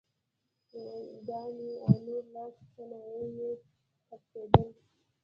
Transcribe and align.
ګاڼې 1.27 1.71
او 1.85 1.93
نور 2.05 2.23
لاسي 2.33 2.63
صنایع 2.73 3.27
یې 3.37 3.49
خرڅېدل. 4.05 4.69